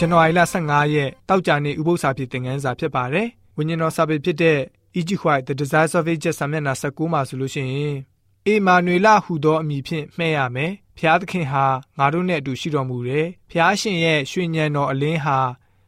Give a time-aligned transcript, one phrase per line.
[0.00, 4.58] ဇန်နဝါရီလ15ရက်တောက်ကြနေ့ဥပုသ္စာဖြစ်သင်ခန်းစာဖြစ်ပါတယ်။ဝိညာဉ်တော်စာပေဖြစ်တဲ့
[4.98, 7.96] Egypt White The Desires of Ages စာမျက်နှာ19မှာဆိုလို့ရှိရင်
[8.46, 11.64] အေမာနွေလဟူသောအမည်ဖြင့်မှဲ့ရမယ်။ဖျားသခင်ဟာ
[11.98, 15.38] ငါတို့နဲ့အတူရှိတော်မူတယ်။ဖျားရှင်ရဲ့ရွှေညံတော်အလင်းဟာ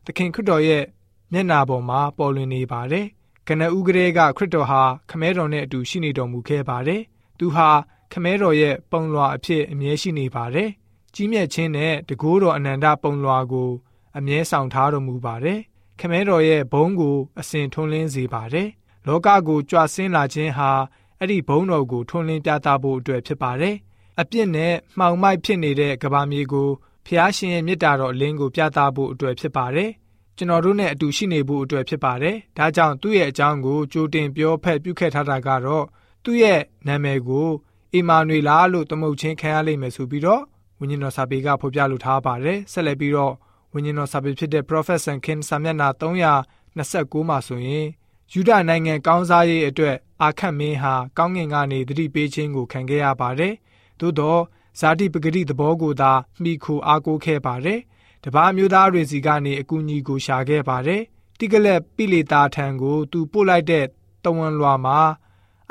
[0.05, 0.85] သခင်ခရစ်တော်ရဲ့
[1.33, 3.07] မျက်နာပေါ်မှာပေါ်လွင်နေပါတယ်။
[3.49, 7.03] ကနဦးကလေးကခရစ်တော်ဟာခမဲတော်နဲ့အတူရှိနေတော်မူခဲ့ပါတယ်။
[7.39, 7.69] သူဟာ
[8.13, 10.69] ခမဲတော်ရဲ့ပုံလွှာအဖြစ်အမြဲရှိနေပါတယ်။
[11.15, 13.71] ကြီးမြတ်ခြင်းနဲ့တကိုးတော်အနန္တပုံလွှာကို
[14.19, 15.59] အမြဲဆောင်ထားတော်မူပါတယ်။
[16.01, 18.69] ခမဲတော်ရဲ့ဘုန်းကိုအစဉ်ထွန်းလင်းစေပါတယ်။
[19.07, 20.71] လောကကိုကြွဆင်းလာခြင်းဟာ
[21.19, 23.77] အဲ့ဒီဘုန်းတော်ကိုထွန်းလင်းပြသဖို့အတွက်ဖြစ်ပါတယ်။
[24.21, 26.69] အပြစ်နဲ့မှောင်မိုက်ဖြစ်နေတဲ့ကဘာမြေကို
[27.07, 29.91] ဖျားရှင်ရဲ့မေတ္တာတော်အလင်းကိုပြသဖို့အတွက်ဖြစ်ပါတယ်။
[30.37, 35.85] ကျွန်တော်တို့နဲ့အတူရှိနေဖို့အတွက်ဖြစ်ပါတယ်။ဒါကြောင့်သူ့ရဲ့အကြောင်းကိုကြိုတင်ပြောဖက်ပြုခဲ့ထားတာကတော့
[36.25, 37.49] သူ့ရဲ့နာမည်ကို
[37.95, 40.43] အီမာနွေလာလို့သမုတ်ချင်းခံရလိမ့်မယ်ဆိုပြီးတော့
[40.79, 43.35] ဝိညာဉ်တော်စာပေကဖော်ပြလိုထားပါတယ်။ဆက်လက်ပြီးတော့
[43.79, 47.87] ဝိညာဉ်တော်စာပေဖြစ်တဲ့ Prophet Sankin စာမျက်နှာ329မှာဆိုရင်
[48.33, 53.55] ယူဒနိုင်ငံကောင်းစားရေးအတွက်အာခတ်မင်းဟာကောင်းငင်ကနေတတိပေးခြင်းကိုခံခဲ့ရပါတယ်။
[54.01, 54.41] သို့တော့
[54.81, 56.13] ဇာတိပဂတိသဘောကိုသာ
[56.43, 57.81] မိခိုအားကိုးခဲ့ပါတယ်။
[58.25, 61.03] တပားမျိုးသားတွေစီကနေအကူအညီကိုရှာခဲ့ပါတယ်။
[61.39, 63.87] တိကလက်ပိလေတာထံကိုသူပို့လိုက်တဲ့
[64.25, 64.99] တဝန်လွာမှာ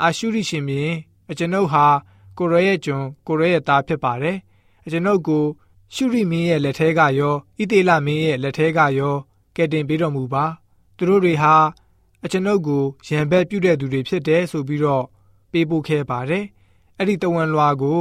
[0.02, 0.92] အာရှုရိရှင်မြင်
[1.30, 1.86] အကျွန်ုပ်ဟာ
[2.38, 4.36] ကိုရရဲ့ကျွန်ကိုရရဲ့သားဖြစ်ပါတယ်။
[4.84, 5.44] အကျွန်ုပ်ကို
[5.94, 9.14] ရှုရိမင်းရဲ့လက်ထဲကရောဣသေလမင်းရဲ့လက်ထဲကရော
[9.56, 10.44] ကဲတင်ပေးတော်မူပါ။
[10.96, 11.54] သူတို့တွေဟာ
[12.24, 15.04] အကျွန်ုပ်ကိုရံဘက်ပြုတဲ့သူတွေဖြစ်တယ်ဆိုပြီးတော့
[15.52, 16.44] ပေးပို့ခဲ့ပါတယ်။
[16.98, 18.00] အဲ့ဒီတဝန်လွာကို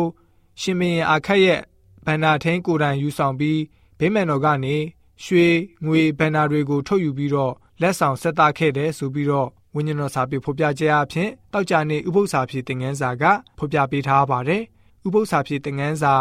[0.62, 1.62] ရှင်မင်းအာခတ်ရဲ့
[2.06, 3.60] ဗန္နာထင်းကိုယ်တိုင်ယူဆောင်ပြီး
[4.00, 4.76] ဗိမာန်တော်ကနေ
[5.24, 5.48] ရွှေ
[5.86, 13.24] ငွေဗန္နာတွေကိုထုတ်ယူပြီးတော့လက်ဆောင်ဆက်သခဲ့တယ်ဆိုပြီးတော့ဝိညာဉ်တော်စာပေဖော်ပြခြင်းအဖြစ်တောက်ကြနေဥပု္ပ္ပစာဖြစ်သင်ငန်းစာက
[13.58, 14.64] ဖော်ပြပေးထားပါတယ်။
[15.06, 16.14] ဥပု္ပ္ပစာဖြစ်သင်ငန်းစာ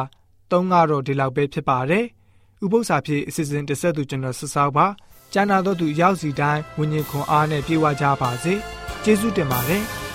[0.50, 2.04] ၃ကတော့ဒီလောက်ပဲဖြစ်ပါတယ်။
[2.64, 4.86] ဥပု္ပ္ပစာဖြစ်အစီအစဉ်တစ်ဆက်သူကျွန်တော်ဆက်ဆောက်ပါ။
[5.32, 8.54] ကျမ်းနာတော်သူရောက်စီတိုင်းဝိညာဉ်ခွန်အားနဲ့ပြေဝကြပါစေ။
[9.04, 9.84] ကျေးဇူးတင်ပါတယ်။